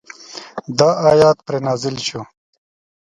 [0.77, 2.21] دا آیت پرې نازل شو.